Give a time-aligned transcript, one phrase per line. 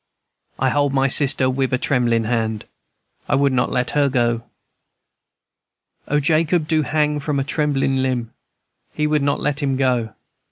[0.57, 2.65] I hold my sister wid a tremblin' hand;
[3.29, 4.45] I would not let her go!
[6.07, 8.33] "O, Jacob do hang from a tremblin' limb,
[8.95, 10.15] He would not let him go!